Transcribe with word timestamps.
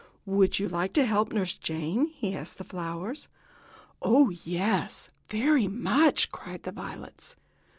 "Would 0.25 0.57
you 0.57 0.67
like 0.67 0.93
to 0.93 1.05
help 1.05 1.31
Nurse 1.31 1.55
Jane?" 1.55 2.07
he 2.07 2.35
asked 2.35 2.57
the 2.57 2.63
flowers. 2.63 3.27
"Oh, 4.01 4.31
yes, 4.43 5.11
very 5.29 5.67
much!" 5.67 6.31
cried 6.31 6.63
the 6.63 6.71
violets. 6.71 7.35